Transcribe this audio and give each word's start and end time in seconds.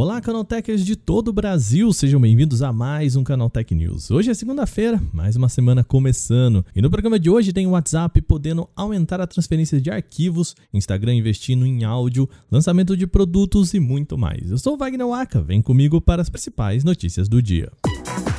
Olá, 0.00 0.18
Canaltechers 0.18 0.82
de 0.82 0.96
todo 0.96 1.28
o 1.28 1.32
Brasil, 1.32 1.92
sejam 1.92 2.18
bem-vindos 2.18 2.62
a 2.62 2.72
mais 2.72 3.16
um 3.16 3.22
Canaltech 3.22 3.74
News. 3.74 4.10
Hoje 4.10 4.30
é 4.30 4.34
segunda-feira, 4.34 4.98
mais 5.12 5.36
uma 5.36 5.46
semana 5.46 5.84
começando. 5.84 6.64
E 6.74 6.80
no 6.80 6.88
programa 6.88 7.18
de 7.18 7.28
hoje 7.28 7.52
tem 7.52 7.66
o 7.66 7.72
WhatsApp 7.72 8.18
podendo 8.22 8.66
aumentar 8.74 9.20
a 9.20 9.26
transferência 9.26 9.78
de 9.78 9.90
arquivos, 9.90 10.56
Instagram 10.72 11.16
investindo 11.16 11.66
em 11.66 11.84
áudio, 11.84 12.26
lançamento 12.50 12.96
de 12.96 13.06
produtos 13.06 13.74
e 13.74 13.78
muito 13.78 14.16
mais. 14.16 14.50
Eu 14.50 14.56
sou 14.56 14.72
o 14.72 14.78
Wagner 14.78 15.06
Waka, 15.06 15.42
vem 15.42 15.60
comigo 15.60 16.00
para 16.00 16.22
as 16.22 16.30
principais 16.30 16.82
notícias 16.82 17.28
do 17.28 17.42
dia. 17.42 17.70
O 17.84 18.29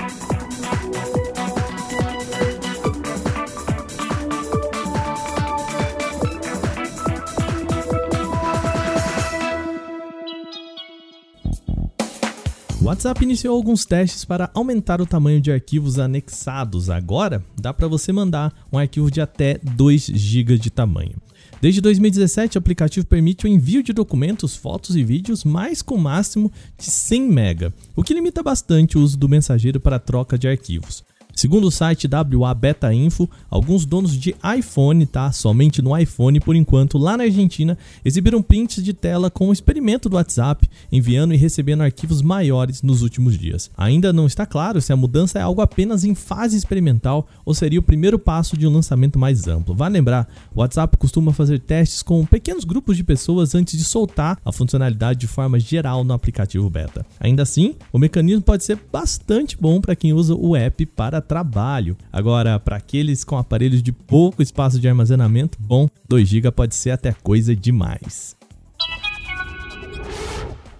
WhatsApp 12.91 13.23
iniciou 13.23 13.55
alguns 13.55 13.85
testes 13.85 14.25
para 14.25 14.51
aumentar 14.53 14.99
o 14.99 15.05
tamanho 15.05 15.39
de 15.39 15.49
arquivos 15.49 15.97
anexados. 15.97 16.89
Agora, 16.89 17.41
dá 17.57 17.73
para 17.73 17.87
você 17.87 18.11
mandar 18.11 18.53
um 18.69 18.77
arquivo 18.77 19.09
de 19.09 19.21
até 19.21 19.57
2 19.63 20.07
GB 20.07 20.57
de 20.57 20.69
tamanho. 20.69 21.15
Desde 21.61 21.79
2017, 21.79 22.57
o 22.57 22.59
aplicativo 22.59 23.05
permite 23.05 23.45
o 23.45 23.47
envio 23.47 23.81
de 23.81 23.93
documentos, 23.93 24.57
fotos 24.57 24.97
e 24.97 25.05
vídeos, 25.05 25.45
mais 25.45 25.81
com 25.81 25.95
máximo 25.97 26.51
de 26.77 26.91
100 26.91 27.29
MB, 27.29 27.73
o 27.95 28.03
que 28.03 28.13
limita 28.13 28.43
bastante 28.43 28.97
o 28.97 29.01
uso 29.01 29.17
do 29.17 29.29
mensageiro 29.29 29.79
para 29.79 29.97
troca 29.97 30.37
de 30.37 30.49
arquivos. 30.49 31.01
Segundo 31.35 31.67
o 31.67 31.71
site 31.71 32.07
WA 32.07 32.53
Beta 32.53 32.93
Info, 32.93 33.29
alguns 33.49 33.85
donos 33.85 34.15
de 34.15 34.35
iPhone, 34.57 35.05
tá? 35.05 35.31
Somente 35.31 35.81
no 35.81 35.97
iPhone 35.97 36.39
por 36.39 36.55
enquanto, 36.55 36.97
lá 36.97 37.17
na 37.17 37.23
Argentina, 37.23 37.77
exibiram 38.03 38.41
prints 38.41 38.83
de 38.83 38.93
tela 38.93 39.29
com 39.29 39.49
o 39.49 39.53
experimento 39.53 40.09
do 40.09 40.15
WhatsApp, 40.15 40.69
enviando 40.91 41.33
e 41.33 41.37
recebendo 41.37 41.81
arquivos 41.81 42.21
maiores 42.21 42.81
nos 42.81 43.01
últimos 43.01 43.37
dias. 43.37 43.71
Ainda 43.77 44.13
não 44.13 44.27
está 44.27 44.45
claro 44.45 44.81
se 44.81 44.93
a 44.93 44.97
mudança 44.97 45.39
é 45.39 45.41
algo 45.41 45.61
apenas 45.61 46.03
em 46.03 46.13
fase 46.13 46.57
experimental 46.57 47.27
ou 47.45 47.53
seria 47.53 47.79
o 47.79 47.83
primeiro 47.83 48.19
passo 48.19 48.57
de 48.57 48.67
um 48.67 48.73
lançamento 48.73 49.17
mais 49.17 49.47
amplo. 49.47 49.75
Vale 49.75 49.93
lembrar, 49.93 50.27
o 50.53 50.59
WhatsApp 50.59 50.97
costuma 50.97 51.33
fazer 51.33 51.59
testes 51.59 52.03
com 52.03 52.25
pequenos 52.25 52.63
grupos 52.63 52.97
de 52.97 53.03
pessoas 53.03 53.55
antes 53.55 53.77
de 53.77 53.83
soltar 53.83 54.37
a 54.43 54.51
funcionalidade 54.51 55.19
de 55.19 55.27
forma 55.27 55.59
geral 55.59 56.03
no 56.03 56.13
aplicativo 56.13 56.69
beta. 56.69 57.05
Ainda 57.19 57.43
assim, 57.43 57.75
o 57.91 57.99
mecanismo 57.99 58.41
pode 58.41 58.63
ser 58.63 58.79
bastante 58.91 59.57
bom 59.59 59.79
para 59.79 59.95
quem 59.95 60.13
usa 60.13 60.35
o 60.35 60.55
app 60.55 60.85
para 60.85 61.21
trabalho. 61.31 61.95
Agora, 62.11 62.59
para 62.59 62.75
aqueles 62.75 63.23
com 63.23 63.37
aparelhos 63.37 63.81
de 63.81 63.93
pouco 63.93 64.41
espaço 64.41 64.77
de 64.77 64.89
armazenamento, 64.89 65.57
bom, 65.61 65.87
2 66.09 66.27
GB 66.27 66.51
pode 66.51 66.75
ser 66.75 66.91
até 66.91 67.13
coisa 67.13 67.55
demais. 67.55 68.35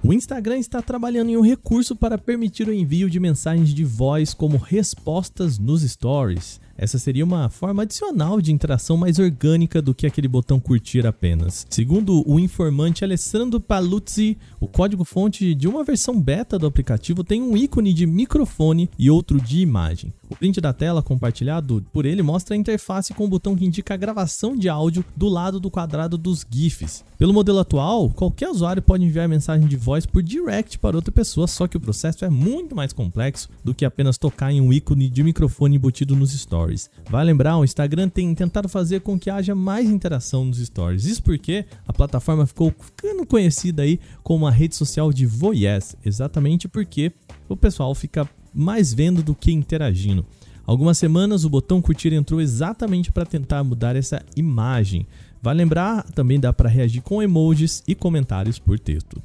O 0.04 0.12
Instagram 0.12 0.58
está 0.58 0.82
trabalhando 0.82 1.30
em 1.30 1.38
um 1.38 1.42
recurso 1.42 1.96
para 1.96 2.18
permitir 2.18 2.68
o 2.68 2.74
envio 2.74 3.10
de 3.10 3.18
mensagens 3.18 3.74
de 3.74 3.86
voz 3.86 4.34
como 4.34 4.58
respostas 4.58 5.58
nos 5.58 5.84
stories. 5.84 6.60
Essa 6.82 6.98
seria 6.98 7.24
uma 7.24 7.48
forma 7.48 7.84
adicional 7.84 8.42
de 8.42 8.52
interação 8.52 8.98
mais 8.98 9.20
orgânica 9.20 9.80
do 9.84 9.94
que 9.94 10.08
aquele 10.08 10.28
botão 10.28 10.60
curtir 10.60 11.06
apenas. 11.06 11.64
Segundo 11.70 12.28
o 12.28 12.40
informante 12.40 13.04
Alessandro 13.04 13.60
Paluzzi, 13.60 14.36
o 14.60 14.68
código-fonte 14.68 15.54
de 15.54 15.68
uma 15.68 15.84
versão 15.84 16.20
beta 16.20 16.58
do 16.58 16.66
aplicativo 16.66 17.24
tem 17.24 17.40
um 17.40 17.56
ícone 17.56 17.94
de 17.94 18.08
microfone 18.08 18.90
e 18.98 19.12
outro 19.12 19.40
de 19.40 19.60
imagem. 19.60 20.12
O 20.28 20.36
print 20.36 20.60
da 20.60 20.74
tela 20.74 21.04
compartilhado 21.04 21.86
por 21.94 22.04
ele 22.04 22.24
mostra 22.24 22.56
a 22.56 22.58
interface 22.58 23.14
com 23.14 23.26
o 23.26 23.28
botão 23.28 23.56
que 23.56 23.66
indica 23.66 23.94
a 23.94 23.98
gravação 23.98 24.58
de 24.58 24.68
áudio 24.68 25.06
do 25.16 25.28
lado 25.28 25.60
do 25.60 25.70
quadrado 25.70 26.18
dos 26.18 26.44
GIFs. 26.50 27.04
Pelo 27.16 27.34
modelo 27.34 27.60
atual, 27.60 28.10
qualquer 28.10 28.50
usuário 28.50 28.82
pode 28.82 29.04
enviar 29.04 29.30
mensagem 29.30 29.68
de 29.68 29.76
voz 29.76 30.08
por 30.08 30.24
direct 30.24 30.80
para 30.80 30.96
outra 30.96 31.12
pessoa, 31.12 31.46
só 31.46 31.68
que 31.68 31.78
o 31.78 31.82
processo 31.82 32.26
é 32.26 32.30
muito 32.30 32.76
mais 32.76 32.92
complexo 32.92 33.50
do 33.64 33.76
que 33.76 33.86
apenas 33.86 34.18
tocar 34.18 34.52
em 34.52 34.62
um 34.62 34.74
ícone 34.74 35.10
de 35.10 35.22
microfone 35.22 35.76
embutido 35.76 36.16
nos 36.16 36.32
stories 36.32 36.71
stories. 36.72 36.90
Vai 37.10 37.24
lembrar, 37.26 37.58
o 37.58 37.64
Instagram 37.64 38.10
tem 38.10 38.34
tentado 38.34 38.70
fazer 38.70 39.02
com 39.02 39.20
que 39.20 39.30
haja 39.30 39.54
mais 39.54 39.90
interação 39.90 40.46
nos 40.46 40.58
stories. 40.58 41.06
Isso 41.06 41.24
porque 41.24 41.66
a 41.88 41.94
plataforma 41.94 42.46
ficou 42.46 42.74
ficando 42.80 43.26
conhecida 43.26 43.84
aí 43.84 44.00
como 44.24 44.48
a 44.48 44.52
rede 44.52 44.76
social 44.76 45.12
de 45.12 45.26
voyeurs, 45.26 45.96
exatamente 46.06 46.68
porque 46.68 47.12
o 47.48 47.58
pessoal 47.58 47.94
fica 47.94 48.28
mais 48.54 48.94
vendo 48.94 49.22
do 49.22 49.36
que 49.36 49.52
interagindo. 49.52 50.26
Algumas 50.66 50.98
semanas 50.98 51.44
o 51.44 51.50
botão 51.50 51.82
curtir 51.82 52.14
entrou 52.14 52.40
exatamente 52.40 53.12
para 53.12 53.26
tentar 53.26 53.64
mudar 53.64 53.96
essa 53.96 54.24
imagem. 54.36 55.08
Vai 55.42 55.56
lembrar, 55.56 56.04
também 56.12 56.40
dá 56.40 56.54
para 56.54 56.70
reagir 56.70 57.02
com 57.02 57.22
emojis 57.22 57.84
e 57.88 57.96
comentários 57.96 58.60
por 58.60 58.80
texto. 58.80 59.22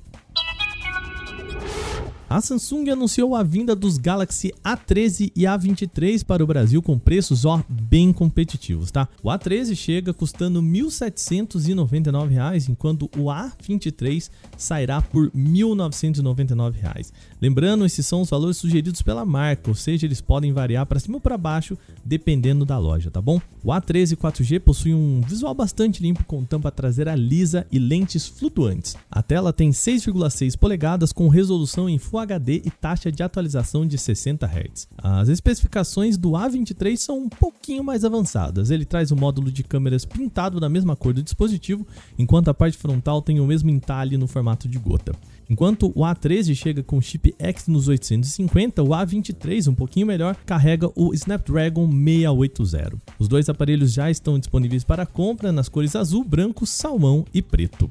A 2.29 2.41
Samsung 2.41 2.91
anunciou 2.91 3.37
a 3.37 3.45
vinda 3.45 3.77
dos 3.77 3.99
Galaxy 3.99 4.53
A13 4.65 5.31
e 5.37 5.43
A23 5.43 6.25
para 6.25 6.43
o 6.43 6.47
Brasil 6.47 6.83
com 6.83 6.99
preços 6.99 7.45
ó, 7.45 7.63
bem 7.69 8.13
competitivos, 8.13 8.91
tá? 8.91 9.09
O 9.23 9.29
A13 9.29 9.77
chega 9.77 10.13
custando 10.13 10.61
R$ 10.61 10.67
1.799, 10.67 12.69
enquanto 12.69 13.05
o 13.17 13.27
A23 13.27 14.29
sairá 14.57 15.01
por 15.01 15.27
R$ 15.27 15.31
1.999. 15.39 17.13
Lembrando, 17.41 17.87
esses 17.87 18.05
são 18.05 18.23
os 18.23 18.31
valores 18.31 18.57
sugeridos 18.57 19.03
pela 19.03 19.25
marca, 19.25 19.71
ou 19.71 19.77
seja, 19.77 20.05
eles 20.05 20.21
podem 20.21 20.53
variar 20.53 20.85
para 20.85 20.99
cima 20.99 21.19
ou 21.19 21.21
para 21.21 21.39
baixo 21.39 21.79
dependendo 22.05 22.65
da 22.65 22.77
loja, 22.77 23.09
tá 23.09 23.23
bom? 23.23 23.41
O 23.63 23.69
A13 23.69 24.17
4G 24.17 24.59
possui 24.59 24.93
um 24.93 25.21
visual 25.21 25.55
bastante 25.55 26.03
limpo 26.03 26.25
com 26.25 26.45
tampa 26.45 26.73
traseira 26.73 27.15
lisa 27.15 27.65
e 27.71 27.79
lentes 27.79 28.27
flutuantes. 28.27 28.97
A 29.09 29.23
tela 29.23 29.53
tem 29.53 29.71
6,6 29.71 30.59
polegadas 30.59 31.13
com 31.13 31.29
resolução 31.29 31.89
em 31.89 31.99
Full 31.99 32.16
Full 32.17 32.21
HD 32.21 32.63
e 32.65 32.71
taxa 32.71 33.13
de 33.13 33.23
atualização 33.23 33.87
de 33.87 33.99
60 33.99 34.47
Hz. 34.47 34.89
As 34.97 35.29
especificações 35.29 36.17
do 36.17 36.31
A23 36.31 36.97
são 36.97 37.19
um 37.19 37.29
pouquinho 37.29 37.85
mais 37.85 38.05
avançadas. 38.05 38.71
Ele 38.71 38.87
traz 38.87 39.11
o 39.11 39.17
módulo 39.17 39.53
de 39.53 39.63
câmeras 39.63 40.07
pintado 40.07 40.59
da 40.59 40.69
mesma 40.69 40.97
cor 40.97 41.13
do 41.13 41.23
dispositivo, 41.23 41.87
enquanto 42.19 42.49
a 42.49 42.55
parte 42.55 42.79
frontal 42.79 43.21
tem 43.21 43.39
o 43.39 43.47
mesmo 43.47 43.69
entalhe 43.69 44.17
no 44.17 44.27
formato 44.27 44.67
de 44.67 44.79
gota. 44.79 45.13
Enquanto 45.49 45.93
o 45.95 46.01
A13 46.01 46.55
chega 46.55 46.83
com 46.83 47.01
chip 47.01 47.35
Exynos 47.39 47.87
850, 47.87 48.83
o 48.83 48.89
A23, 48.89 49.69
um 49.69 49.75
pouquinho 49.75 50.07
melhor, 50.07 50.35
carrega 50.47 50.91
o 50.97 51.13
Snapdragon 51.13 51.87
680. 51.87 52.97
Os 53.19 53.29
dois 53.29 53.49
aparelhos 53.49 53.93
já 53.93 54.11
estão 54.11 54.39
disponíveis 54.39 54.85
para 54.85 55.05
compra 55.05 55.53
nas 55.53 55.69
cores 55.69 55.95
azul, 55.95 56.25
branco, 56.25 56.65
salmão 56.65 57.25
e 57.35 57.43
preto. 57.43 57.91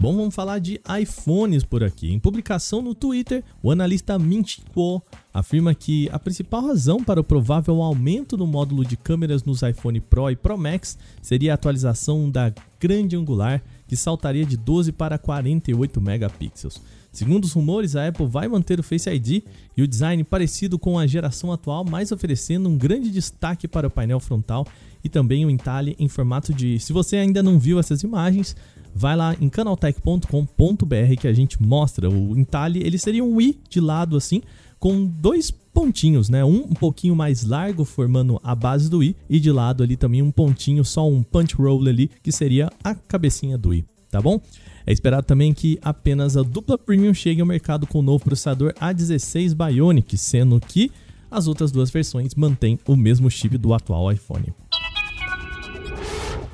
Bom, 0.00 0.16
vamos 0.16 0.34
falar 0.34 0.60
de 0.60 0.80
iPhones 0.98 1.62
por 1.62 1.84
aqui. 1.84 2.10
Em 2.10 2.18
publicação 2.18 2.80
no 2.80 2.94
Twitter, 2.94 3.44
o 3.62 3.70
analista 3.70 4.18
Mint 4.18 4.60
Kuo 4.72 5.02
afirma 5.32 5.74
que 5.74 6.08
a 6.10 6.18
principal 6.18 6.68
razão 6.68 7.04
para 7.04 7.20
o 7.20 7.24
provável 7.24 7.82
aumento 7.82 8.34
no 8.34 8.46
módulo 8.46 8.82
de 8.82 8.96
câmeras 8.96 9.44
nos 9.44 9.60
iPhone 9.60 10.00
Pro 10.00 10.30
e 10.30 10.36
Pro 10.36 10.56
Max 10.56 10.96
seria 11.20 11.52
a 11.52 11.54
atualização 11.54 12.30
da 12.30 12.50
grande 12.80 13.14
angular, 13.14 13.62
que 13.86 13.94
saltaria 13.94 14.46
de 14.46 14.56
12 14.56 14.90
para 14.90 15.18
48 15.18 16.00
megapixels. 16.00 16.80
Segundo 17.12 17.44
os 17.44 17.52
rumores, 17.52 17.94
a 17.94 18.08
Apple 18.08 18.26
vai 18.26 18.48
manter 18.48 18.80
o 18.80 18.82
Face 18.82 19.10
ID 19.10 19.42
e 19.76 19.82
o 19.82 19.86
design 19.86 20.24
parecido 20.24 20.78
com 20.78 20.98
a 20.98 21.06
geração 21.06 21.52
atual, 21.52 21.84
mas 21.84 22.10
oferecendo 22.10 22.70
um 22.70 22.78
grande 22.78 23.10
destaque 23.10 23.68
para 23.68 23.88
o 23.88 23.90
painel 23.90 24.18
frontal 24.18 24.66
e 25.04 25.10
também 25.10 25.44
o 25.44 25.50
entalhe 25.50 25.94
em 25.98 26.08
formato 26.08 26.54
de. 26.54 26.78
Se 26.78 26.92
você 26.92 27.16
ainda 27.16 27.42
não 27.42 27.58
viu 27.58 27.78
essas 27.78 28.02
imagens, 28.02 28.56
vai 28.94 29.16
lá 29.16 29.36
em 29.40 29.48
canaltech.com.br 29.48 31.16
que 31.20 31.28
a 31.28 31.32
gente 31.32 31.62
mostra 31.62 32.08
o 32.08 32.38
entalhe. 32.38 32.82
Ele 32.82 32.98
seria 32.98 33.24
um 33.24 33.40
i 33.40 33.58
de 33.68 33.80
lado 33.80 34.16
assim, 34.16 34.42
com 34.78 35.04
dois 35.04 35.50
pontinhos, 35.50 36.28
né? 36.28 36.44
Um 36.44 36.64
um 36.64 36.74
pouquinho 36.74 37.14
mais 37.14 37.44
largo 37.44 37.84
formando 37.84 38.40
a 38.42 38.54
base 38.54 38.90
do 38.90 39.02
i 39.02 39.16
e 39.28 39.38
de 39.38 39.50
lado 39.50 39.82
ali 39.82 39.96
também 39.96 40.22
um 40.22 40.30
pontinho, 40.30 40.84
só 40.84 41.08
um 41.08 41.22
punch 41.22 41.54
roll 41.54 41.86
ali, 41.86 42.10
que 42.22 42.32
seria 42.32 42.70
a 42.82 42.94
cabecinha 42.94 43.56
do 43.56 43.72
i, 43.72 43.84
tá 44.10 44.20
bom? 44.20 44.40
É 44.86 44.92
esperado 44.92 45.26
também 45.26 45.52
que 45.52 45.78
apenas 45.82 46.36
a 46.36 46.42
dupla 46.42 46.76
premium 46.76 47.14
chegue 47.14 47.40
ao 47.40 47.46
mercado 47.46 47.86
com 47.86 47.98
o 47.98 48.02
novo 48.02 48.24
processador 48.24 48.72
A16 48.74 49.54
Bionic, 49.54 50.16
sendo 50.16 50.58
que 50.58 50.90
as 51.30 51.46
outras 51.46 51.70
duas 51.70 51.90
versões 51.90 52.34
mantêm 52.34 52.78
o 52.86 52.96
mesmo 52.96 53.30
chip 53.30 53.56
do 53.56 53.72
atual 53.72 54.10
iPhone. 54.10 54.52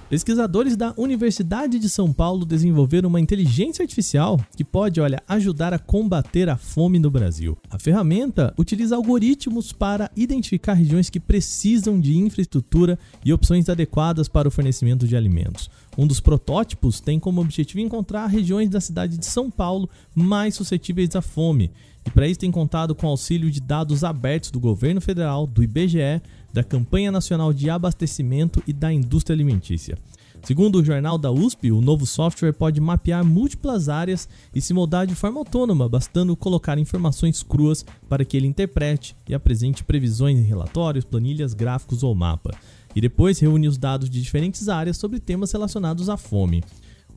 Pesquisadores 0.08 0.76
da 0.76 0.94
Universidade 0.96 1.80
de 1.80 1.88
São 1.88 2.12
Paulo 2.12 2.44
desenvolveram 2.44 3.08
uma 3.08 3.20
inteligência 3.20 3.82
artificial 3.82 4.40
que 4.56 4.62
pode, 4.62 5.00
olha, 5.00 5.20
ajudar 5.26 5.74
a 5.74 5.80
combater 5.80 6.48
a 6.48 6.56
fome 6.56 7.00
no 7.00 7.10
Brasil. 7.10 7.58
A 7.68 7.76
ferramenta 7.76 8.54
utiliza 8.56 8.94
algoritmos 8.94 9.72
para 9.72 10.08
identificar 10.14 10.74
regiões 10.74 11.10
que 11.10 11.18
precisam 11.18 11.98
de 11.98 12.16
infraestrutura 12.16 12.96
e 13.24 13.32
opções 13.32 13.68
adequadas 13.68 14.28
para 14.28 14.46
o 14.46 14.50
fornecimento 14.50 15.08
de 15.08 15.16
alimentos. 15.16 15.68
Um 15.98 16.06
dos 16.06 16.20
protótipos 16.20 17.00
tem 17.00 17.18
como 17.18 17.40
objetivo 17.40 17.80
encontrar 17.80 18.28
regiões 18.28 18.70
da 18.70 18.80
cidade 18.80 19.18
de 19.18 19.26
São 19.26 19.50
Paulo 19.50 19.90
mais 20.14 20.54
suscetíveis 20.54 21.16
à 21.16 21.20
fome. 21.20 21.72
E 22.06 22.10
para 22.10 22.28
isso 22.28 22.38
tem 22.38 22.50
contado 22.50 22.94
com 22.94 23.08
auxílio 23.08 23.50
de 23.50 23.60
dados 23.60 24.04
abertos 24.04 24.50
do 24.50 24.60
governo 24.60 25.00
federal, 25.00 25.46
do 25.46 25.62
IBGE, 25.62 26.22
da 26.52 26.62
Campanha 26.62 27.10
Nacional 27.10 27.52
de 27.52 27.68
Abastecimento 27.68 28.62
e 28.66 28.72
da 28.72 28.92
Indústria 28.92 29.34
Alimentícia. 29.34 29.98
Segundo 30.46 30.76
o 30.76 30.84
jornal 30.84 31.18
da 31.18 31.32
USP, 31.32 31.72
o 31.72 31.80
novo 31.80 32.06
software 32.06 32.52
pode 32.52 32.80
mapear 32.80 33.24
múltiplas 33.24 33.88
áreas 33.88 34.28
e 34.54 34.60
se 34.60 34.72
moldar 34.72 35.04
de 35.04 35.14
forma 35.16 35.40
autônoma, 35.40 35.88
bastando 35.88 36.36
colocar 36.36 36.78
informações 36.78 37.42
cruas 37.42 37.84
para 38.08 38.24
que 38.24 38.36
ele 38.36 38.46
interprete 38.46 39.16
e 39.28 39.34
apresente 39.34 39.82
previsões 39.82 40.38
em 40.38 40.44
relatórios, 40.44 41.04
planilhas, 41.04 41.52
gráficos 41.52 42.04
ou 42.04 42.14
mapa. 42.14 42.52
E 42.94 43.00
depois 43.00 43.40
reúne 43.40 43.66
os 43.66 43.76
dados 43.76 44.08
de 44.08 44.22
diferentes 44.22 44.68
áreas 44.68 44.96
sobre 44.96 45.18
temas 45.18 45.50
relacionados 45.50 46.08
à 46.08 46.16
fome. 46.16 46.62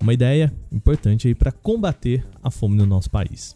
Uma 0.02 0.14
ideia 0.14 0.52
importante 0.72 1.28
aí 1.28 1.36
para 1.36 1.52
combater 1.52 2.26
a 2.42 2.50
fome 2.50 2.78
no 2.78 2.86
nosso 2.88 3.12
país. 3.12 3.56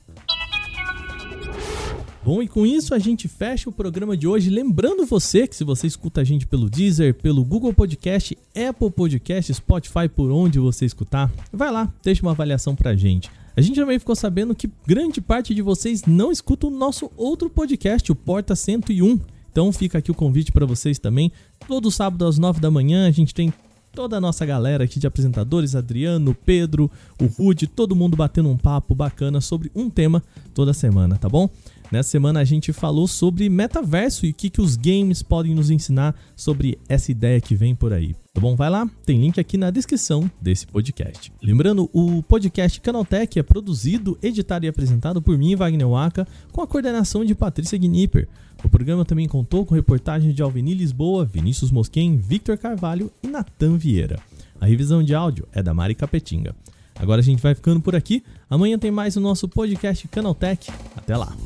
Bom, 2.24 2.42
e 2.42 2.48
com 2.48 2.66
isso 2.66 2.96
a 2.96 3.00
gente 3.00 3.28
fecha 3.28 3.70
o 3.70 3.74
programa 3.74 4.16
de 4.16 4.26
hoje. 4.26 4.50
Lembrando 4.50 5.06
você 5.06 5.46
que 5.46 5.54
se 5.54 5.66
você 5.66 5.88
escuta 5.88 6.22
a 6.22 6.24
gente 6.24 6.48
pelo 6.48 6.70
Deezer, 6.70 7.14
pelo 7.16 7.44
Google 7.44 7.74
Podcast, 7.74 8.38
Apple 8.56 8.90
Podcast, 8.92 9.54
Spotify, 9.54 10.08
por 10.08 10.32
onde 10.32 10.58
você 10.58 10.86
escutar, 10.86 11.30
vai 11.52 11.70
lá, 11.70 11.92
deixa 12.02 12.22
uma 12.22 12.32
avaliação 12.32 12.78
pra 12.78 12.96
gente. 12.96 13.30
A 13.58 13.60
gente 13.60 13.76
também 13.76 14.00
ficou 14.00 14.16
sabendo 14.16 14.56
que 14.56 14.72
grande 14.88 15.20
parte 15.20 15.54
de 15.54 15.62
vocês 15.62 16.06
não 16.06 16.32
escuta 16.32 16.66
o 16.66 16.70
nosso 16.70 17.12
outro 17.18 17.50
podcast, 17.50 18.10
o 18.10 18.16
Porta 18.16 18.56
101. 18.56 19.20
Então 19.52 19.74
fica 19.74 19.98
aqui 19.98 20.10
o 20.10 20.16
convite 20.16 20.50
para 20.50 20.66
vocês 20.66 20.98
também. 20.98 21.30
Todo 21.68 21.92
sábado 21.92 22.26
às 22.26 22.38
9 22.38 22.62
da 22.62 22.72
manhã 22.72 23.06
a 23.06 23.12
gente 23.12 23.34
tem 23.34 23.54
toda 23.94 24.16
a 24.16 24.22
nossa 24.22 24.46
galera 24.46 24.86
aqui 24.86 24.98
de 24.98 25.06
apresentadores, 25.06 25.76
Adriano, 25.76 26.34
Pedro, 26.34 26.90
o 27.22 27.26
Rude, 27.26 27.68
todo 27.68 27.96
mundo 27.96 28.16
batendo 28.16 28.48
um 28.48 28.58
papo 28.58 28.96
bacana 28.96 29.42
sobre 29.42 29.70
um 29.76 29.90
tema 29.90 30.24
toda 30.54 30.74
semana, 30.74 31.18
tá 31.18 31.28
bom? 31.28 31.50
Nessa 31.94 32.10
semana 32.10 32.40
a 32.40 32.44
gente 32.44 32.74
falou 32.74 33.08
sobre 33.08 33.48
metaverso 33.50 34.26
e 34.26 34.32
o 34.32 34.34
que, 34.34 34.50
que 34.50 34.60
os 34.60 34.76
games 34.76 35.22
podem 35.22 35.54
nos 35.54 35.70
ensinar 35.70 36.16
sobre 36.36 36.80
essa 36.90 37.12
ideia 37.12 37.40
que 37.40 37.54
vem 37.54 37.76
por 37.76 37.94
aí. 37.94 38.16
Tá 38.34 38.42
bom? 38.42 38.56
Vai 38.56 38.68
lá, 38.68 38.90
tem 39.06 39.22
link 39.22 39.40
aqui 39.40 39.60
na 39.60 39.70
descrição 39.70 40.28
desse 40.42 40.66
podcast. 40.66 41.32
Lembrando, 41.40 41.88
o 41.94 42.24
podcast 42.24 42.82
Canaltech 42.82 43.38
é 43.38 43.44
produzido, 43.44 44.18
editado 44.24 44.66
e 44.66 44.68
apresentado 44.68 45.22
por 45.22 45.38
mim, 45.38 45.56
Wagner 45.56 45.88
Waka, 45.88 46.28
com 46.52 46.64
a 46.64 46.68
coordenação 46.68 47.24
de 47.24 47.36
Patrícia 47.36 47.78
Gnipper. 47.78 48.28
O 48.64 48.70
programa 48.70 49.06
também 49.06 49.28
contou 49.28 49.64
com 49.64 49.76
reportagens 49.76 50.34
de 50.34 50.42
Alveni 50.42 50.74
Lisboa, 50.74 51.24
Vinícius 51.24 51.70
Mosquen, 51.70 52.18
Victor 52.18 52.58
Carvalho 52.58 53.12
e 53.22 53.28
Natan 53.28 53.78
Vieira. 53.78 54.20
A 54.60 54.66
revisão 54.66 55.04
de 55.04 55.14
áudio 55.14 55.48
é 55.54 55.62
da 55.62 55.76
Mari 55.76 55.94
Capetinga. 55.94 56.56
Agora 56.96 57.22
a 57.22 57.24
gente 57.24 57.40
vai 57.40 57.54
ficando 57.54 57.82
por 57.82 57.96
aqui. 57.96 58.24
Amanhã 58.50 58.80
tem 58.80 58.90
mais 58.90 59.16
o 59.16 59.22
nosso 59.22 59.48
podcast 59.48 60.08
Canaltech. 60.08 60.72
Até 60.96 61.16
lá! 61.16 61.38